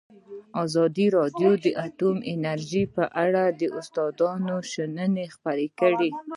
ازادي 0.63 1.07
راډیو 1.17 1.51
د 1.65 1.67
اټومي 1.85 2.23
انرژي 2.33 2.83
په 2.95 3.03
اړه 3.25 3.43
د 3.59 3.61
استادانو 3.79 4.55
شننې 4.71 5.25
خپرې 5.35 5.67
کړي. 5.79 6.09